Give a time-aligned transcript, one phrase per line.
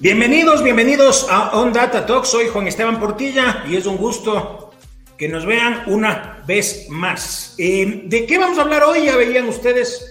[0.00, 2.24] Bienvenidos, bienvenidos a On Data Talk.
[2.24, 4.72] Soy Juan Esteban Portilla y es un gusto
[5.18, 7.54] que nos vean una vez más.
[7.58, 9.04] Eh, ¿De qué vamos a hablar hoy?
[9.04, 10.10] Ya veían ustedes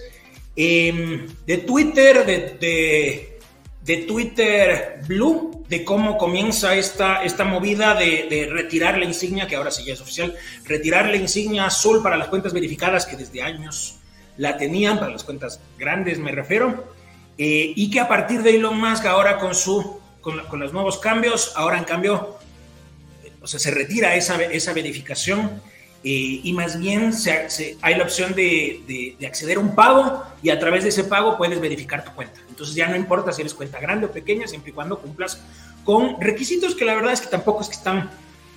[0.54, 3.40] eh, de Twitter, de,
[3.82, 9.56] de, Twitter Blue, de cómo comienza esta, esta movida de, de, retirar la insignia, que
[9.56, 13.42] ahora sí ya es oficial, retirar la insignia azul para las cuentas verificadas que desde
[13.42, 13.96] años
[14.36, 16.99] la tenían, para las cuentas grandes me refiero.
[17.42, 21.54] Eh, y que a partir de Elon Musk ahora con, su, con, los nuevos cambios,
[21.56, 22.36] ahora en cambio,
[23.40, 25.62] o sea, se retira esa, esa verificación
[26.04, 30.50] eh, y más bien se, hay la opción de, de, acceder a un pago y
[30.50, 32.42] a través de ese pago puedes verificar tu cuenta.
[32.50, 35.42] Entonces ya no importa si eres cuenta grande o pequeña, siempre y cuando cumplas
[35.82, 38.10] con requisitos que la verdad es que tampoco es que están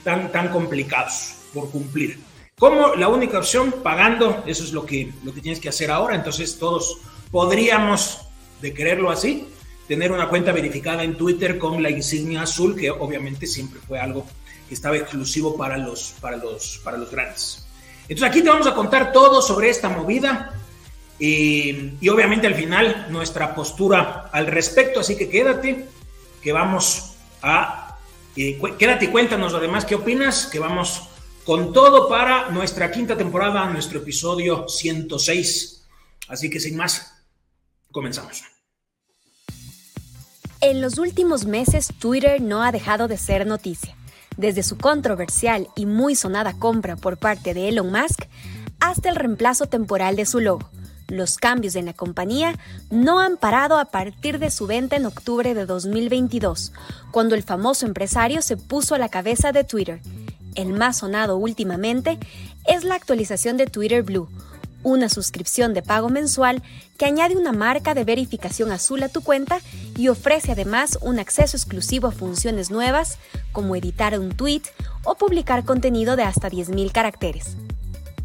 [0.03, 2.19] tan, tan complicados por cumplir.
[2.59, 6.15] Como la única opción, pagando, eso es lo que, lo que tienes que hacer ahora.
[6.15, 6.97] Entonces todos
[7.31, 8.27] podríamos
[8.63, 9.45] de quererlo así,
[9.89, 14.25] tener una cuenta verificada en Twitter con la insignia azul, que obviamente siempre fue algo
[14.69, 17.67] que estaba exclusivo para los, para los, para los grandes.
[18.03, 20.57] Entonces aquí te vamos a contar todo sobre esta movida
[21.19, 25.85] eh, y obviamente al final nuestra postura al respecto, así que quédate,
[26.41, 27.97] que vamos a,
[28.37, 31.09] eh, quédate y cuéntanos además qué opinas, que vamos
[31.43, 35.83] con todo para nuestra quinta temporada, nuestro episodio 106.
[36.29, 37.13] Así que sin más,
[37.91, 38.52] comenzamos.
[40.65, 43.97] En los últimos meses, Twitter no ha dejado de ser noticia.
[44.37, 48.23] Desde su controversial y muy sonada compra por parte de Elon Musk
[48.79, 50.69] hasta el reemplazo temporal de su logo.
[51.09, 52.57] Los cambios en la compañía
[52.89, 56.71] no han parado a partir de su venta en octubre de 2022,
[57.11, 59.99] cuando el famoso empresario se puso a la cabeza de Twitter.
[60.55, 62.19] El más sonado últimamente
[62.65, 64.29] es la actualización de Twitter Blue,
[64.83, 66.61] una suscripción de pago mensual
[66.97, 69.59] que añade una marca de verificación azul a tu cuenta
[69.97, 73.17] y ofrece además un acceso exclusivo a funciones nuevas
[73.51, 74.63] como editar un tweet
[75.03, 77.55] o publicar contenido de hasta 10.000 caracteres.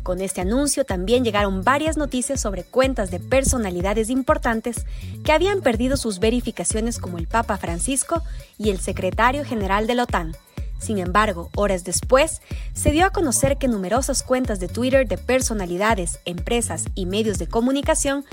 [0.09, 4.87] Con este anuncio también llegaron varias noticias sobre cuentas de personalidades importantes
[5.23, 8.23] que habían perdido sus verificaciones como el Papa Francisco
[8.57, 10.35] y el secretario general de la OTAN,
[10.79, 12.41] sin embargo, horas después,
[12.73, 17.49] se dio a conocer que numerosas cuentas de Twitter de personalidades, empresas y medios de
[17.49, 18.25] comunicación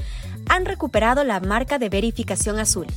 [0.47, 2.87] han recuperado la marca de verificación azul.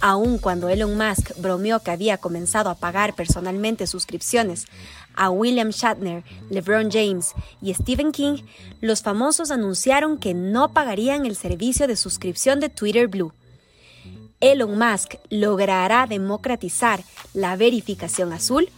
[0.00, 4.66] Aun cuando Elon Musk bromeó que había comenzado a pagar personalmente suscripciones
[5.14, 8.42] a William Shatner, LeBron James y Stephen King,
[8.82, 13.32] los famosos anunciaron que no pagarían el servicio de suscripción de Twitter Blue.
[14.44, 17.00] Elon Musk logrará democratizar
[17.32, 18.68] la verificación azul?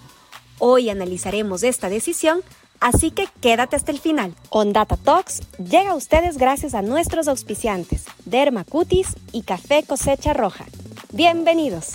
[0.61, 2.43] Hoy analizaremos esta decisión,
[2.79, 4.33] así que quédate hasta el final.
[4.51, 10.35] On Data Talks llega a ustedes gracias a nuestros auspiciantes, Derma Cutis y Café Cosecha
[10.35, 10.67] Roja.
[11.11, 11.95] Bienvenidos.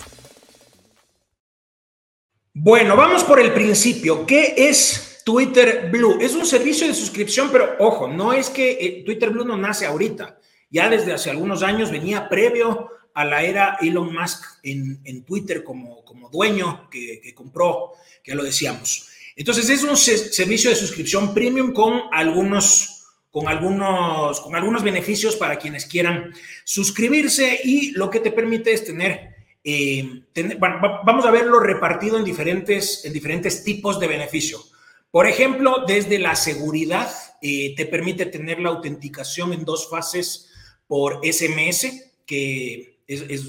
[2.52, 4.26] Bueno, vamos por el principio.
[4.26, 6.18] ¿Qué es Twitter Blue?
[6.20, 9.86] Es un servicio de suscripción, pero ojo, no es que eh, Twitter Blue no nace
[9.86, 10.38] ahorita.
[10.68, 16.04] Ya desde hace algunos años venía previo a la era Elon Musk en, Twitter como,
[16.04, 17.92] como dueño que, compró,
[18.22, 19.08] que ya lo decíamos.
[19.36, 25.58] Entonces es un servicio de suscripción premium con algunos, con, algunos, con algunos beneficios para
[25.58, 26.32] quienes quieran
[26.64, 29.34] suscribirse y lo que te permite es tener,
[29.64, 30.24] eh,
[30.58, 34.60] vamos a verlo repartido en diferentes, en diferentes tipos de beneficio.
[35.10, 37.10] Por ejemplo, desde la seguridad,
[37.42, 40.50] eh, te permite tener la autenticación en dos fases
[40.86, 42.91] por SMS, que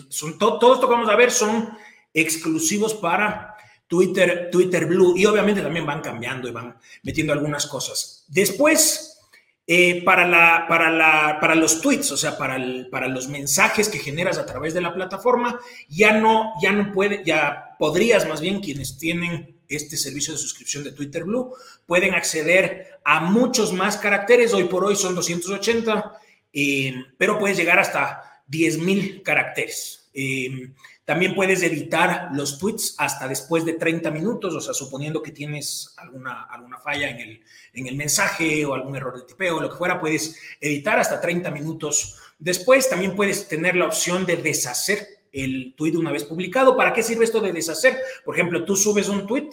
[0.09, 1.77] son todo, esto que vamos a ver son
[2.13, 3.55] exclusivos para
[3.87, 8.25] Twitter, Twitter Blue y obviamente también van cambiando y van metiendo algunas cosas.
[8.27, 9.19] Después,
[9.65, 12.57] eh, para, la, para, la, para los tweets, o sea, para,
[12.91, 17.23] para los mensajes que generas a través de la plataforma, ya no, ya no puede,
[17.23, 21.53] ya podrías más bien quienes tienen este servicio de suscripción de Twitter Blue,
[21.85, 26.19] pueden acceder a muchos más caracteres, hoy por hoy son 280,
[26.51, 30.09] eh, pero puedes llegar hasta 10.000 caracteres.
[30.13, 30.73] Em,
[31.05, 35.93] también puedes editar los tweets hasta después de 30 minutos, o sea, suponiendo que tienes
[35.97, 37.41] alguna, alguna falla en el,
[37.73, 41.51] en el mensaje o algún error de tipeo lo que fuera, puedes editar hasta 30
[41.51, 42.17] minutos.
[42.39, 46.77] Después también puedes tener la opción de deshacer el tweet una vez publicado.
[46.77, 47.97] ¿Para qué sirve esto de deshacer?
[48.23, 49.49] Por ejemplo, tú subes un tweet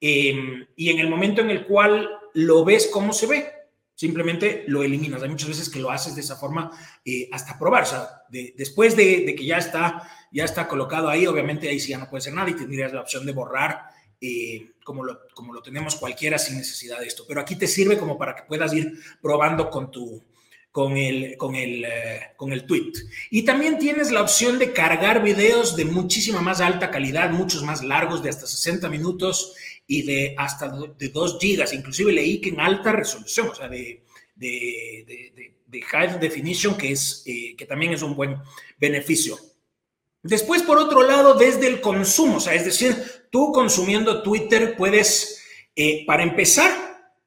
[0.00, 3.52] em, y en el momento en el cual lo ves cómo se ve,
[3.96, 5.22] simplemente lo eliminas.
[5.22, 6.70] Hay muchas veces que lo haces de esa forma
[7.04, 7.82] eh, hasta probar.
[7.82, 11.98] O sea, después de, que ya está, ya está colocado ahí, obviamente ahí sí ya
[11.98, 13.86] no puede ser nada y tendrías la opción de borrar
[14.20, 17.24] eh, como, lo, como lo tenemos cualquiera sin necesidad de esto.
[17.26, 20.22] Pero aquí te sirve como para que puedas ir probando con tu,
[20.76, 22.92] con el, con, el, eh, con el tweet.
[23.30, 27.82] Y también tienes la opción de cargar videos de muchísima más alta calidad, muchos más
[27.82, 29.54] largos, de hasta 60 minutos
[29.86, 31.72] y de hasta de 2 gigas.
[31.72, 37.22] Inclusive leí que en alta resolución, o sea, de, de, de, high definition, que, es,
[37.24, 38.36] eh, que también es un buen
[38.78, 39.38] beneficio.
[40.22, 42.94] Después, por otro lado, desde el consumo, o sea, es decir,
[43.30, 45.42] tú consumiendo Twitter puedes,
[45.74, 46.85] eh, para empezar,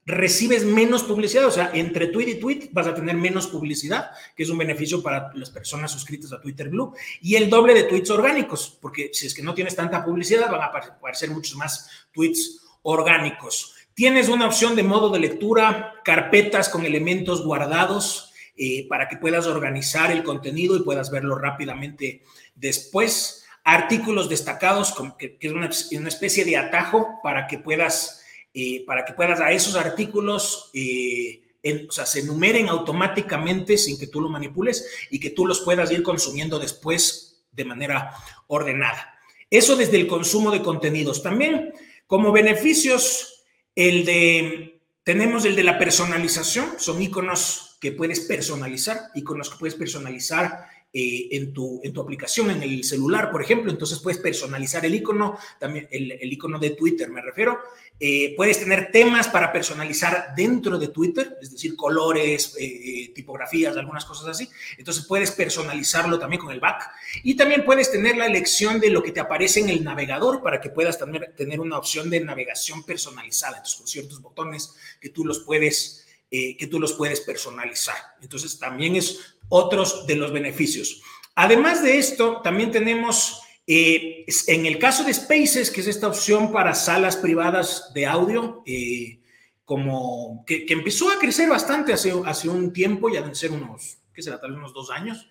[0.10, 4.44] recibes menos publicidad, o sea, entre tweet y tweet vas a tener menos publicidad, que
[4.44, 8.10] es un beneficio para las personas suscritas a Twitter Blue, y el doble de tweets
[8.10, 12.62] orgánicos, porque si es que no tienes tanta publicidad, van a aparecer muchos más tweets
[12.82, 13.76] orgánicos.
[13.94, 19.46] Tienes una opción de modo de lectura, carpetas con elementos guardados eh, para que puedas
[19.46, 22.24] organizar el contenido y puedas verlo rápidamente
[22.56, 23.46] después.
[23.64, 28.19] Artículos destacados, que, es una, una especie de atajo para que puedas
[28.54, 31.42] eh, para que puedas a esos artículos, eh,
[31.88, 35.92] o sea, se enumeren automáticamente sin que tú lo manipules y que tú los puedas
[35.92, 38.14] ir consumiendo después de manera
[38.48, 39.20] ordenada.
[39.50, 41.22] Eso desde el consumo de contenidos.
[41.24, 41.74] También
[42.08, 43.44] como beneficios,
[43.76, 49.76] el de, tenemos el de la personalización, son iconos que puedes personalizar, iconos que puedes
[49.76, 53.72] personalizar eh, en, tu, en tu aplicación, en el celular, por ejemplo.
[53.72, 57.60] Entonces puedes personalizar el icono, también el, el icono de Twitter, me refiero.
[58.00, 64.04] Eh, puedes tener temas para personalizar dentro de Twitter, es decir, colores, eh, tipografías, algunas
[64.04, 64.50] cosas así.
[64.80, 66.90] Entonces puedes personalizarlo también con el back.
[67.24, 70.60] Y también puedes tener la elección de lo que te aparece en el navegador para
[70.60, 75.24] que puedas tener, tener una opción de navegación personalizada, entonces con ciertos botones que tú
[75.26, 77.98] los puedes, que tú los puedes personalizar.
[78.22, 81.02] Entonces también es otros de los beneficios.
[81.36, 86.52] Además de esto, también tenemos, eh, en el caso de Spaces, que es esta opción
[86.52, 89.20] para salas privadas de audio, eh,
[89.66, 94.22] como que, empezó a crecer bastante hace, hace un tiempo, ya deben ser unos, ¿qué
[94.22, 94.40] será?
[94.40, 95.28] Tal vez unos dos años.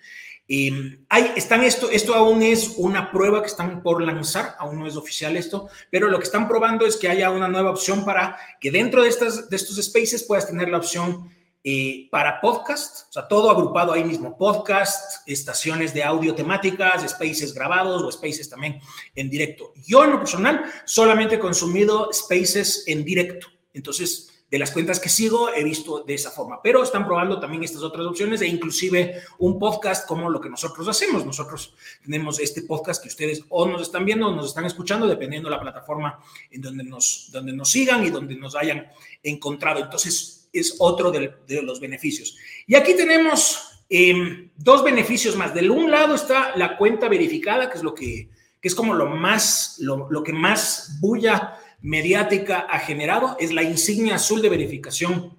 [0.50, 4.86] Eh, hay, están esto, esto aún es una prueba que están por lanzar, aún no
[4.86, 8.38] es oficial esto, pero lo que están probando es que haya una nueva opción para
[8.58, 11.30] que dentro de, estas, de estos spaces puedas tener la opción
[11.70, 17.52] eh, para podcast, o sea, todo agrupado ahí mismo, podcast, estaciones de audio temáticas, spaces
[17.52, 18.80] grabados o spaces también
[19.14, 19.74] en directo.
[19.86, 25.10] Yo en lo personal solamente he consumido spaces en directo, entonces de las cuentas que
[25.10, 29.20] sigo he visto de esa forma, pero están probando también estas otras opciones e inclusive
[29.40, 31.26] un podcast como lo que nosotros hacemos.
[31.26, 35.50] Nosotros tenemos este podcast que ustedes o nos están viendo o nos están escuchando, dependiendo
[35.50, 36.18] de la plataforma
[36.50, 38.90] en donde nos, donde nos sigan y donde nos hayan
[39.22, 39.80] encontrado.
[39.80, 42.36] Entonces, es otro de, los beneficios.
[42.66, 45.54] Y aquí tenemos em, dos beneficios más.
[45.54, 49.76] Del un lado está la cuenta verificada, que es lo que, es como lo más,
[49.78, 55.38] lo, lo que más bulla mediática ha generado, es la insignia azul de verificación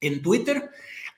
[0.00, 0.70] en Twitter.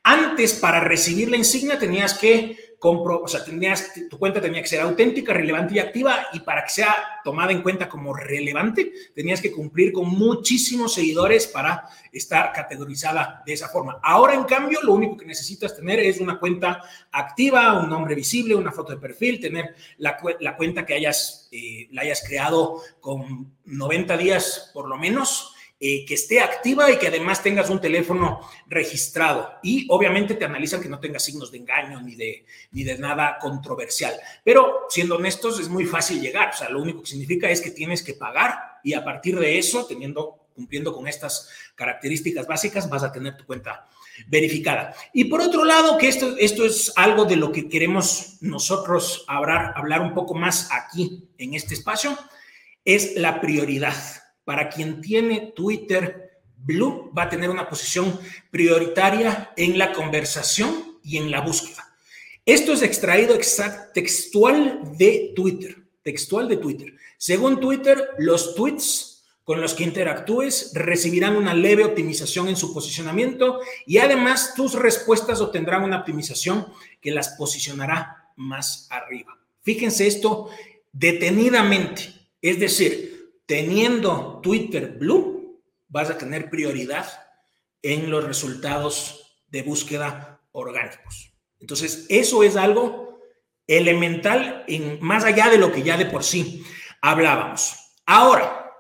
[0.03, 4.67] Antes, para recibir la insignia, tenías que compro, o sea, tenías, tu cuenta tenía que
[4.67, 9.41] ser auténtica, relevante y activa, y para que sea tomada en cuenta como relevante, tenías
[9.41, 14.01] que cumplir con muchísimos seguidores para estar categorizada de esa forma.
[14.03, 16.83] Ahora, en cambio, lo único que necesitas tener es una cuenta
[17.13, 20.17] activa, un nombre visible, una foto de perfil, tener la,
[20.57, 25.52] cuenta que hayas, eh, la hayas creado con 90 días por lo menos
[25.85, 29.55] eh, que esté activa y que además tengas un teléfono registrado.
[29.65, 33.37] Y obviamente te analizan que no tengas signos de engaño ni de, ni de nada
[33.41, 34.15] controversial.
[34.45, 36.51] Pero siendo honestos, es muy fácil llegar.
[36.51, 39.59] O sea, lo único que significa es que tienes que pagar y a partir de
[39.59, 43.89] eso, teniendo, cumpliendo con estas características básicas, vas a tener tu cuenta
[44.29, 44.95] verificada.
[45.13, 49.73] Y por otro lado, que esto, esto es algo de lo que queremos nosotros hablar,
[49.75, 52.17] hablar un poco más aquí en este espacio,
[52.85, 58.19] es la prioridad para quien tiene Twitter Blue, va a tener una posición
[58.51, 61.89] prioritaria en la conversación y en la búsqueda.
[62.47, 63.37] Esto es extraído
[63.95, 66.95] textual de Twitter, textual de Twitter.
[67.19, 73.61] Según Twitter, los tweets con los que interactúes recibirán una leve optimización en su posicionamiento
[73.87, 76.67] y además tus respuestas obtendrán una optimización
[77.01, 79.37] que las posicionará más arriba.
[79.63, 80.49] Fíjense esto
[80.93, 83.12] detenidamente, es decir,
[83.53, 87.07] teniendo Twitter Blue, vas a tener prioridad
[87.83, 91.35] en los resultados de búsqueda orgánicos.
[91.61, 93.21] Entonces, eso es algo
[93.67, 96.65] elemental, en, más allá de lo que ya de por sí
[97.03, 97.77] hablábamos.
[98.07, 98.73] Ahora,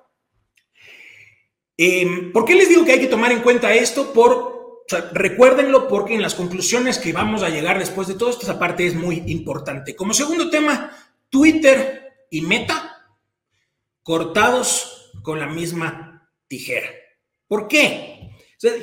[1.76, 4.10] em, ¿por qué les digo que hay que tomar en cuenta esto?
[4.14, 8.58] Por recuérdenlo porque en las conclusiones que vamos a llegar después de todo esto, esa
[8.58, 9.94] parte es muy importante.
[9.94, 10.96] Como segundo tema,
[11.28, 12.91] Twitter y Meta
[14.02, 16.88] cortados con la misma tijera.
[17.46, 18.22] ¿Por qué?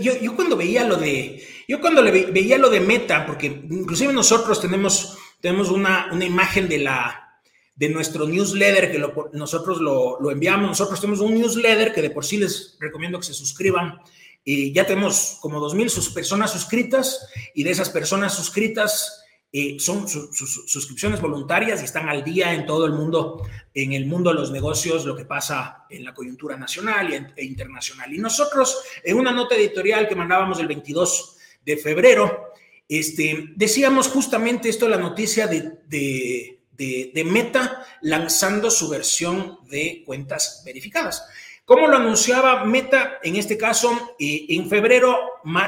[0.02, 4.60] yo, cuando veía lo de, yo cuando le veía lo de Meta, porque inclusive nosotros
[4.60, 7.42] tenemos, tenemos una, una imagen de la,
[7.76, 10.68] de nuestro newsletter, que nosotros lo, lo, enviamos.
[10.68, 14.00] Nosotros tenemos un newsletter que de por sí les recomiendo que se suscriban.
[14.44, 20.70] Y ya tenemos como 2.000 personas suscritas y de esas personas suscritas eh, son sus
[20.72, 24.52] suscripciones voluntarias y están al día en todo el mundo, en el mundo de los
[24.52, 28.14] negocios, lo que pasa en la coyuntura nacional e internacional.
[28.14, 32.54] Y nosotros, en una nota editorial que mandábamos el 22 de febrero,
[32.88, 40.62] este, decíamos justamente esto, la noticia de, de, de, Meta lanzando su versión de cuentas
[40.64, 41.26] verificadas.
[41.66, 43.18] ¿Cómo lo anunciaba Meta?
[43.24, 45.18] En este caso, eh, en febrero,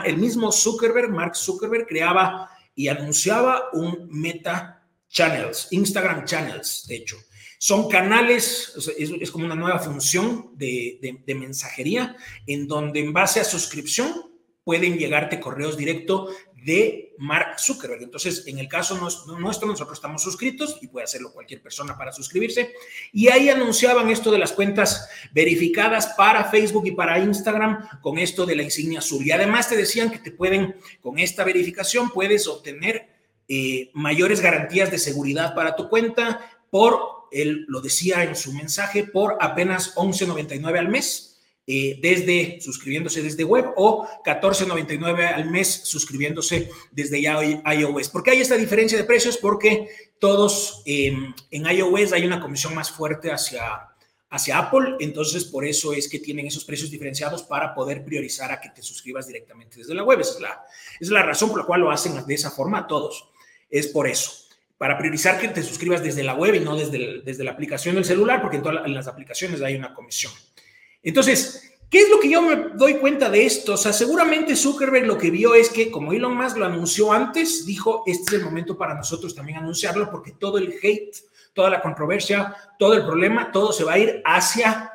[0.06, 7.18] el mismo Zuckerberg, Mark Zuckerberg, creaba y anunciaba un Meta Channels, Instagram Channels, de hecho.
[7.60, 12.16] Son canales, es, como una nueva función de, de, mensajería
[12.48, 14.31] en donde en base a suscripción
[14.64, 16.30] pueden llegarte correos directos
[16.64, 18.04] de Mark Zuckerberg.
[18.04, 22.74] Entonces, en el caso nuestro, nosotros estamos suscritos y puede hacerlo cualquier persona para suscribirse.
[23.12, 28.46] Y ahí anunciaban esto de las cuentas verificadas para Facebook y para Instagram con esto
[28.46, 29.26] de la insignia azul.
[29.26, 33.10] Y además te decían que te pueden, con esta verificación, puedes obtener
[33.48, 39.04] eh, mayores garantías de seguridad para tu cuenta por, él lo decía en su mensaje,
[39.04, 41.31] por apenas 11.99 al mes
[41.74, 48.10] eh, desde suscribiéndose desde web o 14.99 al mes suscribiéndose desde iOS.
[48.10, 49.38] ¿Por qué hay esta diferencia de precios?
[49.38, 49.88] Porque
[50.20, 53.88] todos em, en iOS hay una comisión más fuerte hacia,
[54.30, 58.60] hacia Apple, entonces por eso es que tienen esos precios diferenciados para poder priorizar a
[58.60, 60.20] que te suscribas directamente desde la web.
[60.20, 60.66] Es la,
[61.00, 63.30] es la razón por la cual lo hacen de esa forma todos.
[63.70, 64.42] Es por eso
[64.78, 68.04] para priorizar que te suscribas desde la web y no desde, desde la aplicación del
[68.04, 70.34] celular, porque en todas las aplicaciones hay una comisión.
[71.04, 73.74] Entonces, ¿qué es lo que yo me doy cuenta de esto?
[73.74, 77.66] O sea, seguramente Zuckerberg lo que vio es que como Elon Musk lo anunció antes,
[77.66, 81.16] dijo, este es el momento para nosotros también anunciarlo porque todo el hate,
[81.54, 84.92] toda la controversia, todo el problema, todo se va a ir hacia,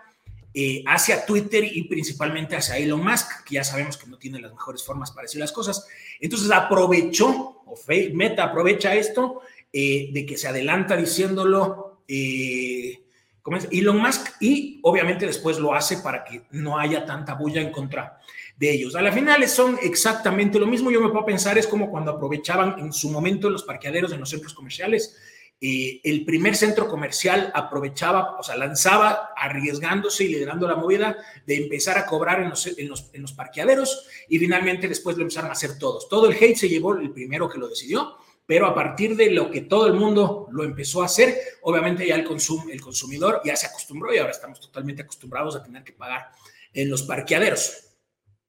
[0.55, 4.53] eh, hacia Twitter y principalmente hacia Elon Musk, que ya sabemos que no tiene las
[4.53, 5.87] mejores formas para decir las cosas.
[6.21, 7.75] Entonces aprovechó, o
[8.15, 12.01] Meta aprovecha esto, eh, de que se adelanta diciéndolo.
[12.09, 13.06] Eh,
[13.47, 17.61] como es Elon Musk y obviamente después lo hace para que no haya tanta bulla
[17.61, 18.19] en contra
[18.57, 18.97] de ellos.
[18.97, 20.91] A la final son exactamente lo mismo.
[20.91, 24.31] Yo me puedo pensar, es como cuando aprovechaban en su momento los parqueaderos en los
[24.31, 25.17] centros comerciales.
[25.61, 31.55] Eh, el primer centro comercial aprovechaba, o sea, lanzaba arriesgándose y liderando la movida de
[31.55, 35.51] empezar a cobrar en los, en los, en los parqueaderos y finalmente después lo empezaron
[35.51, 36.09] a hacer todos.
[36.09, 39.51] Todo el hate se llevó el primero que lo decidió pero a partir de lo
[39.51, 42.27] que todo el mundo lo empezó a hacer, obviamente ya el,
[42.71, 46.31] el consumidor ya se acostumbró y ahora estamos totalmente acostumbrados a tener que pagar
[46.73, 47.87] en los parqueaderos.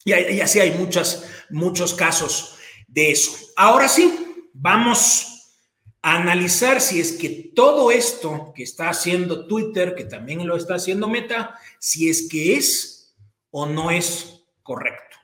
[0.05, 3.31] Y, así hay muchas, muchos casos de eso.
[3.57, 5.51] Ahora sí, vamos
[6.01, 10.75] a analizar si es que todo esto que está haciendo Twitter, que también lo está
[10.75, 13.17] haciendo Meta, si es que es
[13.51, 15.17] o no es correcto.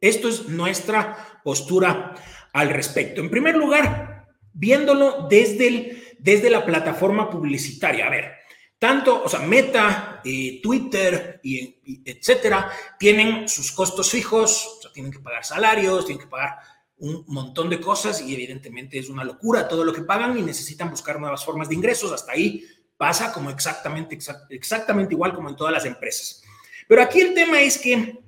[0.00, 2.14] Esto es nuestra postura
[2.52, 3.20] al respecto.
[3.20, 4.07] En primer lugar,
[4.52, 8.06] viéndolo desde, el, desde la plataforma publicitaria.
[8.06, 8.32] A ver,
[8.78, 15.12] tanto, o sea, Meta, eh, Twitter, y, etcétera, tienen sus costos fijos, o sea, tienen
[15.12, 16.58] que pagar salarios, tienen que pagar
[16.98, 20.90] un montón de cosas y evidentemente es una locura todo lo que pagan y necesitan
[20.90, 22.12] buscar nuevas formas de ingresos.
[22.12, 22.64] Hasta ahí
[22.96, 24.18] pasa como exactamente,
[24.50, 26.42] exactamente igual como en todas las empresas.
[26.88, 28.18] Pero aquí el tema es que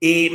[0.00, 0.30] eh,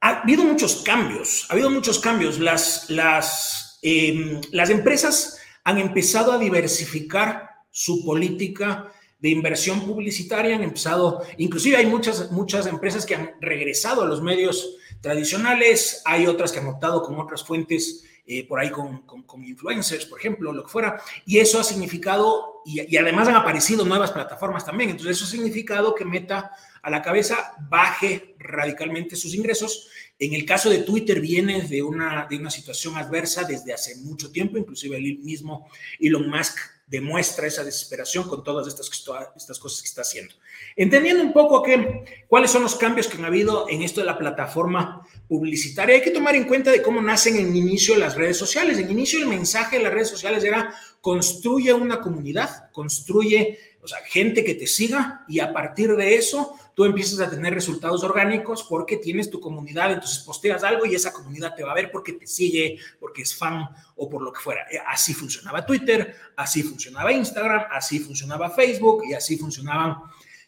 [0.00, 2.38] ha habido muchos cambios, ha habido muchos cambios.
[2.38, 10.62] Las, las, em, las empresas han empezado a diversificar su política de inversión publicitaria, han
[10.62, 16.52] empezado, inclusive hay muchas, muchas empresas que han regresado a los medios tradicionales, hay otras
[16.52, 20.64] que han optado con otras fuentes, eh, por ahí con, con, influencers, por ejemplo, lo
[20.64, 25.16] que fuera, y eso ha significado, y, y además han aparecido nuevas plataformas también, entonces
[25.16, 29.88] eso ha significado que Meta a la cabeza baje radicalmente sus ingresos.
[30.18, 34.30] En el caso de Twitter viene de una, de una situación adversa desde hace mucho
[34.32, 35.68] tiempo, inclusive el mismo
[36.00, 36.58] Elon Musk
[36.88, 38.90] demuestra esa desesperación con todas estas,
[39.36, 40.34] estas cosas que está haciendo.
[40.74, 44.18] Entendiendo un poco que, cuáles son los cambios que han habido en esto de la
[44.18, 48.78] plataforma publicitaria, hay que tomar en cuenta de cómo nacen en inicio las redes sociales.
[48.78, 53.98] En inicio el mensaje de las redes sociales era construye una comunidad, construye o sea,
[54.04, 58.64] gente que te siga y a partir de eso tú empiezas a tener resultados orgánicos
[58.64, 62.12] porque tienes tu comunidad, entonces posteas algo y esa comunidad te va a ver porque
[62.12, 64.62] te sigue, porque es fan o por lo que fuera.
[64.70, 69.96] Eh, así funcionaba Twitter, así funcionaba Instagram, así funcionaba Facebook y así funcionaban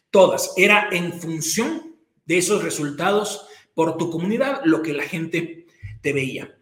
[0.09, 0.53] todas.
[0.55, 1.95] Era en función
[2.25, 5.65] de esos resultados por tu comunidad lo que la gente
[6.01, 6.57] te veía.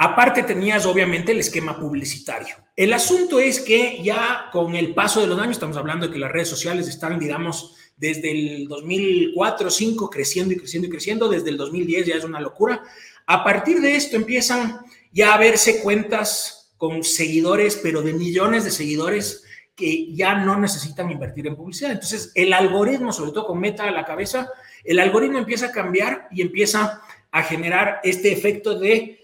[0.00, 2.54] Aparte tenías obviamente el esquema publicitario.
[2.76, 6.20] El asunto es que ya con el paso de los años, estamos hablando de que
[6.20, 11.50] las redes sociales están, digamos, desde el 2004 2005 creciendo y creciendo y creciendo, desde
[11.50, 12.84] el 2010 ya es una locura.
[13.26, 14.78] A partir de esto empiezan
[15.10, 19.42] ya a verse cuentas con seguidores, pero de millones de seguidores
[19.74, 21.90] que ya no necesitan invertir en publicidad.
[21.90, 24.48] Entonces, el algoritmo, sobre todo con Meta a la cabeza,
[24.84, 27.02] el algoritmo empieza a cambiar y empieza
[27.32, 29.17] a generar este efecto de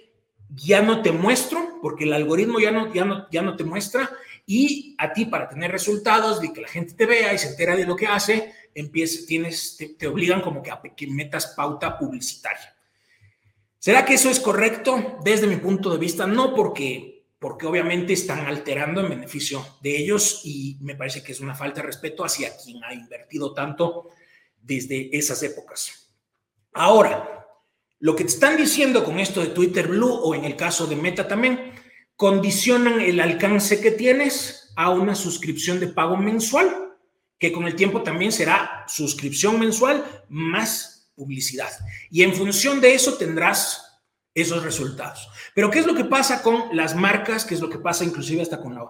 [0.48, 4.10] ya no te muestro, porque el algoritmo ya no, ya no, ya no te muestra,
[4.46, 7.76] y a ti para tener resultados, de que la gente te vea y se entera
[7.76, 12.74] de lo que hace, empieza, tienes, te, obligan como que a que metas pauta publicitaria.
[13.78, 15.18] ¿Será que eso es correcto?
[15.22, 20.40] Desde mi punto de vista, no porque, porque obviamente están alterando en beneficio de ellos
[20.44, 24.10] y me parece que es una falta de respeto hacia quien ha invertido tanto
[24.60, 26.10] desde esas épocas.
[26.72, 27.43] Ahora,
[28.04, 30.94] lo que te están diciendo con esto de Twitter Blue o en el caso de
[30.94, 31.72] Meta también,
[32.16, 36.98] condicionan el alcance que tienes a una suscripción de pago mensual,
[37.38, 41.70] que con el tiempo también será suscripción mensual más publicidad.
[42.10, 44.02] Y en función de eso tendrás
[44.34, 45.26] esos resultados.
[45.54, 47.46] Pero ¿qué es lo que pasa con las marcas?
[47.46, 48.84] ¿Qué es lo que pasa inclusive hasta con la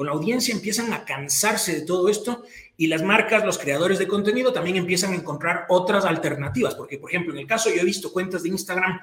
[0.00, 2.42] con la audiencia empiezan a cansarse de todo esto
[2.80, 7.10] y las marcas, los creadores de contenido también empiezan a encontrar otras alternativas, porque por
[7.10, 9.00] ejemplo, en el caso yo he visto cuentas de Instagram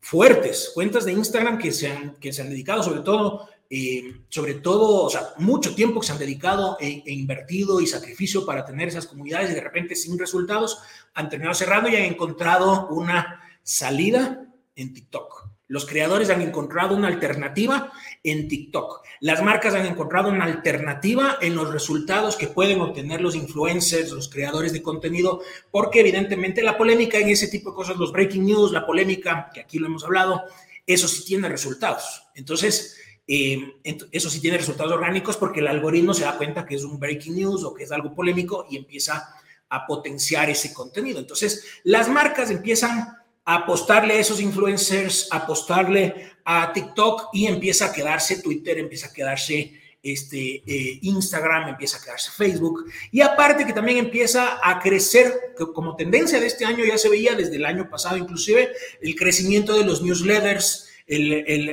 [0.00, 4.54] fuertes, cuentas de Instagram que se han, que se han dedicado sobre todo, eh, sobre
[4.54, 8.64] todo, o sea, mucho tiempo que se han dedicado e, e, invertido y sacrificio para
[8.64, 10.78] tener esas comunidades y de repente sin resultados
[11.12, 15.39] han terminado cerrando y han encontrado una salida en TikTok.
[15.70, 17.92] Los creadores han encontrado una alternativa
[18.24, 19.02] en TikTok.
[19.20, 24.28] Las marcas han encontrado una alternativa en los resultados que pueden obtener los influencers, los
[24.28, 28.72] creadores de contenido, porque evidentemente la polémica en ese tipo de cosas, los breaking news,
[28.72, 30.42] la polémica, que aquí lo hemos hablado,
[30.84, 32.24] eso sí tiene resultados.
[32.34, 32.98] Entonces,
[33.28, 33.76] eh,
[34.10, 37.36] eso sí tiene resultados orgánicos porque el algoritmo se da cuenta que es un breaking
[37.36, 39.36] news o que es algo polémico y empieza
[39.68, 41.20] a potenciar ese contenido.
[41.20, 43.19] Entonces, las marcas empiezan
[43.54, 49.72] apostarle a esos influencers, apostarle a TikTok y empieza a quedarse Twitter, empieza a quedarse
[50.00, 52.84] este, eh, Instagram, empieza a quedarse Facebook.
[53.10, 57.34] Y aparte que también empieza a crecer, como tendencia de este año ya se veía
[57.34, 58.70] desde el año pasado inclusive,
[59.02, 60.88] el crecimiento de los newsletters,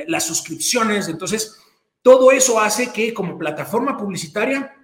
[0.08, 1.06] las suscripciones.
[1.06, 1.58] Entonces,
[2.02, 4.74] todo eso hace que como plataforma publicitaria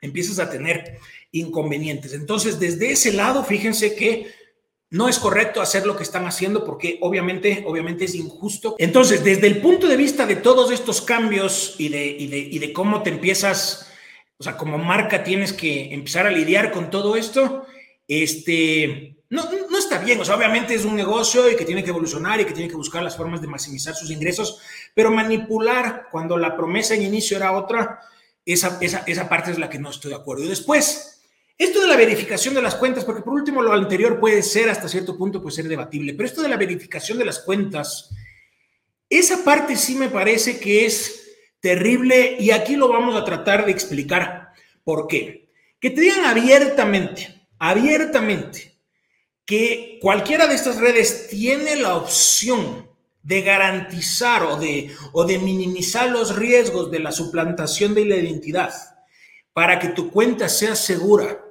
[0.00, 0.98] empieces a tener
[1.30, 2.14] inconvenientes.
[2.14, 4.26] Entonces, desde ese lado, fíjense que
[4.90, 8.76] no es correcto hacer lo que están haciendo porque obviamente, obviamente es injusto.
[8.78, 13.90] Entonces, desde el punto de vista de todos estos cambios y de, cómo te empiezas,
[14.38, 17.66] o sea, como marca tienes que empezar a lidiar con todo esto,
[18.06, 20.20] este, no, no está bien.
[20.20, 22.76] O sea, obviamente es un negocio y que tiene que evolucionar y que tiene que
[22.76, 24.60] buscar las formas de maximizar sus ingresos,
[24.94, 28.00] pero manipular cuando la promesa en inicio era otra,
[28.44, 30.44] esa, esa, esa parte es la que no estoy de acuerdo.
[30.44, 31.15] Y después,
[31.58, 34.88] esto de la verificación de las cuentas, porque por último lo anterior puede ser hasta
[34.88, 38.10] cierto punto puede ser debatible, pero esto de la verificación de las cuentas,
[39.08, 41.26] esa parte sí me parece que es
[41.60, 44.50] terrible y aquí lo vamos a tratar de explicar.
[44.84, 45.48] ¿Por qué?
[45.80, 48.78] Que te digan abiertamente, abiertamente,
[49.46, 52.86] que cualquiera de estas redes tiene la opción
[53.22, 58.74] de garantizar o de, o de minimizar los riesgos de la suplantación de la identidad
[59.52, 61.45] para que tu cuenta sea segura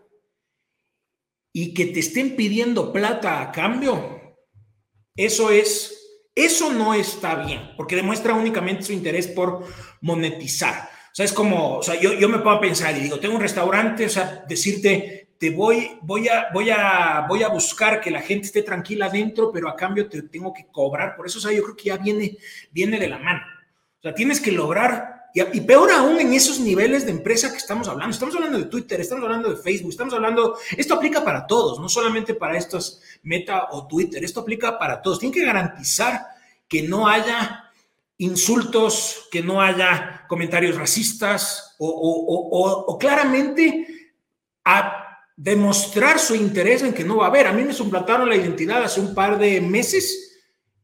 [1.57, 4.35] y que te estén pidiendo plata a cambio,
[5.15, 9.65] eso es, eso no está bien, porque demuestra únicamente su interés por
[10.01, 10.89] monetizar.
[11.13, 13.41] O sea, es como, o sea, yo, yo me puedo pensar y digo, tengo un
[13.41, 18.19] restaurante, o sea, decirte, te voy, voy a, voy a, voy a buscar que la
[18.19, 21.15] gente esté tranquila adentro, pero a cambio te tengo que cobrar.
[21.15, 22.37] Por eso, o sea, yo creo que ya viene,
[22.69, 23.45] viene de la mano.
[23.99, 27.89] O sea, tienes que lograr y, peor aún en esos niveles de empresa que estamos
[27.89, 28.13] hablando.
[28.13, 31.89] Estamos hablando de Twitter, estamos hablando de Facebook, estamos hablando, esto aplica para todos, no
[31.89, 35.19] solamente para estos Meta o Twitter, esto aplica para todos.
[35.19, 36.25] Tienen que garantizar
[36.69, 37.69] que no haya
[38.17, 44.13] insultos, que no haya comentarios racistas o, claramente
[44.63, 47.47] a demostrar su interés en que no va a haber.
[47.47, 50.24] A mí me suplantaron la identidad hace un par de meses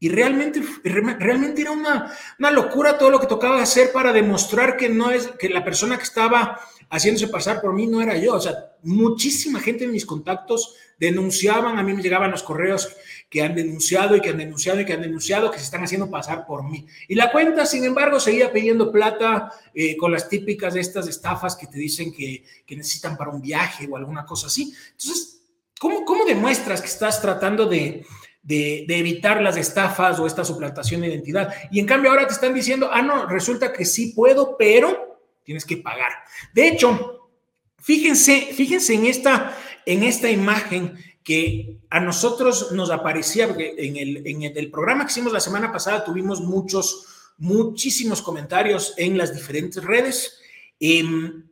[0.02, 4.88] y realmente, realmente era una, una, locura todo lo que tocaba hacer para demostrar que
[4.88, 6.58] no es, que la persona que estaba
[6.90, 8.34] haciéndose pasar por mí no era yo.
[8.34, 12.96] O sea, muchísima gente en mis contactos denunciaban, a mí me llegaban los correos
[13.30, 16.10] que han denunciado y que han denunciado y que han denunciado que se están haciendo
[16.10, 16.84] pasar por mí.
[17.06, 21.54] Y la cuenta, sin embargo, seguía pidiendo plata eh, con las típicas de estas estafas
[21.54, 24.74] que te dicen que, que necesitan para un viaje o alguna cosa así.
[24.90, 25.42] Entonces,
[25.78, 28.04] ¿cómo, cómo demuestras que estás tratando de
[28.42, 31.54] de, evitar las estafas o esta suplantación de identidad.
[31.70, 35.64] Y en cambio ahora te están diciendo, ah, no, resulta que sí puedo, pero tienes
[35.64, 36.12] que pagar.
[36.52, 37.30] De hecho,
[37.78, 44.26] fíjense, fíjense en esta, en esta imagen que a nosotros nos aparecía, porque en el,
[44.26, 49.82] en el programa que hicimos la semana pasada tuvimos muchos, muchísimos comentarios en las diferentes
[49.84, 50.40] redes,
[50.80, 51.44] em,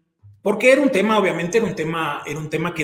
[0.42, 2.83] porque era un tema, obviamente, era un tema, era un tema que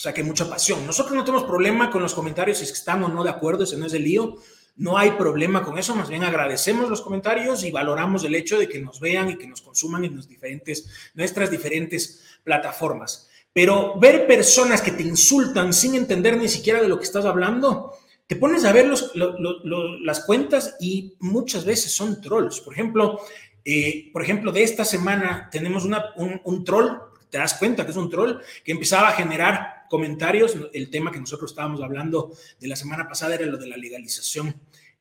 [0.00, 0.86] o sea, que mucha pasión.
[0.86, 3.76] Nosotros no tenemos problema con los comentarios si es que estamos no de acuerdo, ese
[3.76, 4.36] no es el lío.
[4.76, 8.66] No hay problema con eso, más bien agradecemos los comentarios y valoramos el hecho de
[8.66, 13.28] que nos vean y que nos consuman en los diferentes, nuestras diferentes plataformas.
[13.52, 17.92] Pero ver personas que te insultan sin entender ni siquiera de lo que estás hablando,
[18.26, 22.60] te pones a ver los, las cuentas y muchas veces son trolls.
[22.60, 23.20] Por ejemplo,
[23.66, 26.88] eh, por ejemplo, de esta semana tenemos una, un, un troll,
[27.28, 30.56] te das cuenta que es un troll, que empezaba a generar comentarios.
[30.72, 34.54] El tema que nosotros estábamos hablando de la semana pasada era lo de la legalización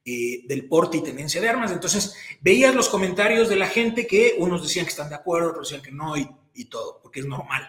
[0.04, 1.72] eh, del porte y tenencia de armas.
[1.72, 5.70] Entonces, veías los comentarios de la gente que unos decían que están de acuerdo, otros
[5.70, 7.66] decían que no y, todo, porque es normal.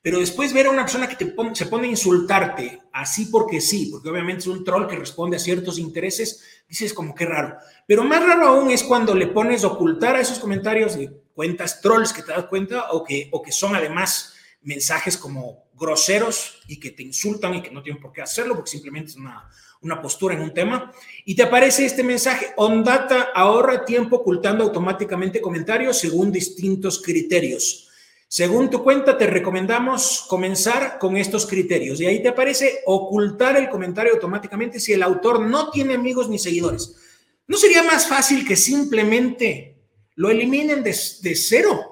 [0.00, 3.88] Pero después ver a una persona que te se pone a insultarte así porque sí,
[3.92, 7.56] porque obviamente es un troll que responde a ciertos intereses, dices como que raro.
[7.86, 12.12] Pero más raro aún es cuando le pones ocultar a esos comentarios de cuentas trolls
[12.12, 16.90] que te das cuenta o que, o que son además mensajes como groseros y que
[16.90, 19.48] te insultan y que no tienen por qué hacerlo porque simplemente es una,
[19.82, 20.92] una postura en un tema.
[21.24, 27.88] Y te aparece este mensaje, OnData ahorra tiempo ocultando automáticamente comentarios según distintos criterios.
[28.28, 32.00] Según tu cuenta, te recomendamos comenzar con estos criterios.
[32.00, 36.38] Y ahí te aparece ocultar el comentario automáticamente si el autor no tiene amigos ni
[36.38, 36.96] seguidores.
[37.46, 39.76] ¿No sería más fácil que simplemente
[40.14, 41.91] lo eliminen de, de cero?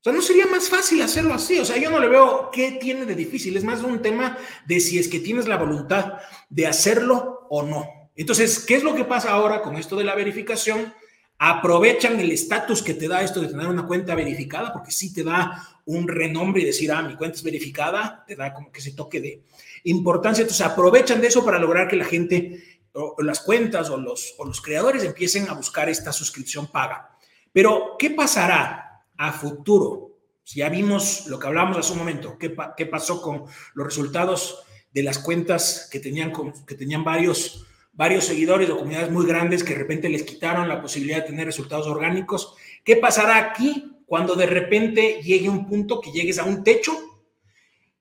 [0.00, 1.58] O sea, ¿no sería más fácil hacerlo así?
[1.58, 3.54] O sea, yo no le veo qué tiene de difícil.
[3.54, 6.14] Es más un tema de si es que tienes la voluntad
[6.48, 7.86] de hacerlo o no.
[8.16, 10.94] Entonces, ¿qué es lo que pasa ahora con esto de la verificación?
[11.38, 15.22] Aprovechan el estatus que te da esto de tener una cuenta verificada, porque sí te
[15.22, 18.92] da un renombre y decir, ah, mi cuenta es verificada, te da como que ese
[18.92, 19.42] toque de
[19.84, 20.40] importancia.
[20.40, 24.46] Entonces, aprovechan de eso para lograr que la gente, o, las cuentas o los, o
[24.46, 27.18] los creadores empiecen a buscar esta suscripción paga.
[27.52, 28.89] Pero, ¿qué pasará?
[29.20, 30.16] A futuro.
[30.46, 35.02] Ya vimos lo que hablábamos hace un momento, qué, qué pasó con los resultados de
[35.02, 36.32] las cuentas que tenían,
[36.66, 40.80] que tenían varios, varios seguidores o comunidades muy grandes que de repente les quitaron la
[40.80, 42.54] posibilidad de tener resultados orgánicos.
[42.82, 46.96] ¿Qué pasará aquí cuando de repente llegue un punto que llegues a un techo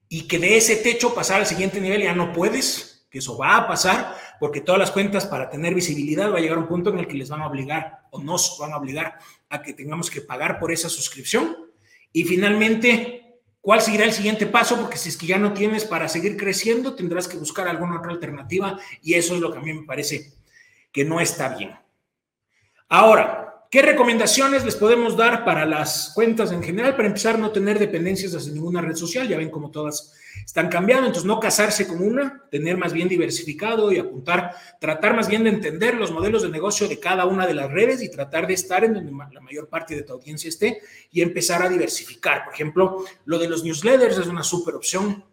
[0.07, 3.05] y que de ese techo pasar al siguiente nivel ya no puedes?
[3.11, 6.57] Que eso va a pasar porque todas las cuentas para tener visibilidad va a llegar
[6.57, 9.19] a un punto en el que les van a obligar o nos van a obligar
[9.49, 11.55] a que tengamos que pagar por esa suscripción.
[12.11, 14.79] Y finalmente, ¿cuál seguirá el siguiente paso?
[14.79, 18.11] Porque si es que ya no tienes para seguir creciendo, tendrás que buscar alguna otra
[18.11, 20.33] alternativa y eso es lo que a mí me parece
[20.91, 21.75] que no está bien.
[22.87, 26.95] Ahora, ¿Qué recomendaciones les podemos dar para las cuentas en general?
[26.95, 29.27] Para empezar, no tener dependencias hacia ninguna red social.
[29.27, 30.11] Ya ven cómo todas
[30.43, 31.05] están cambiando.
[31.05, 35.51] Entonces, no casarse con una, tener más bien diversificado y apuntar, tratar más bien de
[35.51, 38.83] entender los modelos de negocio de cada una de las redes y tratar de estar
[38.83, 42.45] en donde la mayor parte de tu audiencia esté y empezar a diversificar.
[42.45, 45.23] Por ejemplo, lo de los newsletters es una súper opción.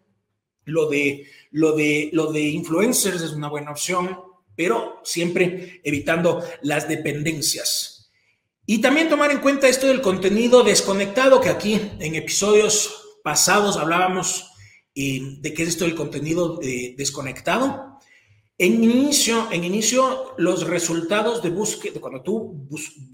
[0.66, 4.20] Lo de, lo, de, lo de influencers es una buena opción,
[4.54, 7.95] pero siempre evitando las dependencias.
[8.66, 14.50] Y también tomar en cuenta esto del contenido desconectado, que aquí en episodios pasados hablábamos
[14.94, 18.00] eh, de qué es esto del contenido eh, desconectado.
[18.58, 22.66] En inicio, en inicio, los resultados de búsqueda, cuando tú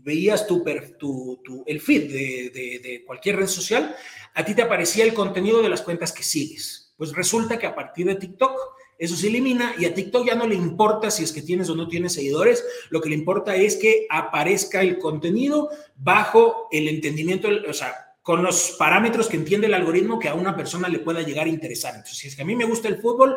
[0.03, 0.65] veías tu,
[0.99, 3.95] tu, el feed de, de cualquier red social,
[4.35, 6.95] a ti te aparecía el contenido de las cuentas que sigues.
[6.97, 8.57] Pues resulta que a partir de TikTok
[9.03, 11.75] eso se elimina y a TikTok ya no le importa si es que tienes o
[11.75, 17.49] no tienes seguidores, lo que le importa es que aparezca el contenido bajo el entendimiento,
[17.69, 21.21] o sea, con los parámetros que entiende el algoritmo que a una persona le pueda
[21.23, 21.97] llegar a interesar.
[21.97, 23.37] Entonces, si es que a mí me gusta el fútbol,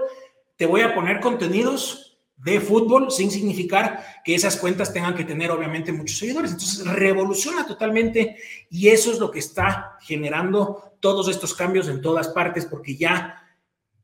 [0.56, 5.50] te voy a poner contenidos de fútbol sin significar que esas cuentas tengan que tener
[5.50, 6.52] obviamente muchos seguidores.
[6.52, 8.38] Entonces, revoluciona totalmente
[8.70, 13.42] y eso es lo que está generando todos estos cambios en todas partes porque ya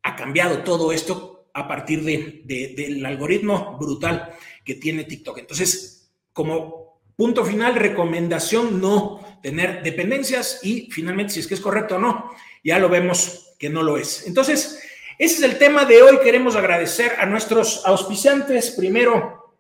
[0.02, 4.34] ha cambiado todo esto a partir de, del algoritmo brutal
[4.64, 5.40] que tiene TikTok.
[5.40, 11.96] Entonces, como punto final, recomendación no tener dependencias y finalmente si es que es correcto
[11.96, 12.32] o no,
[12.64, 14.28] ya lo vemos que no lo es.
[14.28, 14.82] Entonces,
[15.18, 16.20] ese es el tema de hoy.
[16.24, 18.72] Queremos agradecer a nuestros auspiciantes.
[18.72, 19.56] Primero,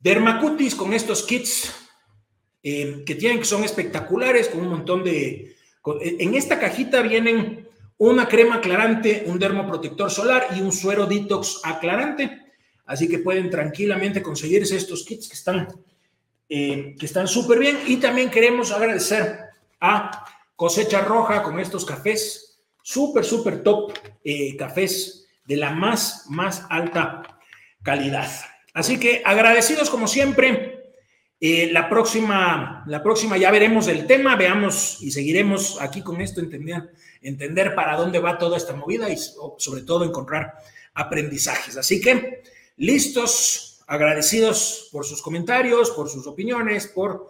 [0.00, 1.74] Dermacutis con estos kits
[2.62, 5.56] eh, que tienen, que son espectaculares, con un montón de...
[6.00, 7.65] en esta cajita vienen
[7.98, 12.42] una crema aclarante, un dermoprotector solar y un suero detox aclarante.
[12.84, 15.68] Así que pueden tranquilamente conseguirse estos kits que están
[16.48, 17.78] eh, que están súper bien.
[17.86, 19.38] Y también queremos agradecer
[19.80, 26.64] a Cosecha Roja con estos cafés súper, súper top, eh, cafés de la más, más
[26.70, 27.22] alta
[27.82, 28.30] calidad.
[28.74, 30.75] Así que agradecidos como siempre.
[31.38, 36.40] Eh, la, próxima, la próxima ya veremos el tema, veamos y seguiremos aquí con esto,
[36.40, 40.54] entender, entender para dónde va toda esta movida y sobre todo encontrar
[40.94, 41.76] aprendizajes.
[41.76, 42.42] Así que
[42.78, 47.28] listos, agradecidos por sus comentarios, por sus opiniones, por,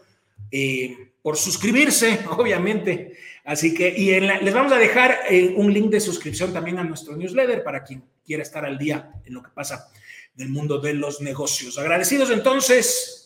[0.52, 3.16] eh, por suscribirse, obviamente.
[3.44, 7.16] Así que, y les vamos a dejar eh, un link de suscripción también a nuestro
[7.16, 9.88] newsletter para quien quiera estar al día en lo que pasa
[10.36, 11.78] en el mundo de los negocios.
[11.78, 13.25] Agradecidos entonces,